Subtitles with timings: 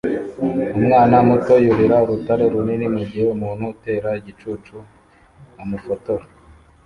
[0.77, 4.75] Umwana muto yurira urutare runini mugihe umuntu utera igicucu
[5.61, 6.25] amufotora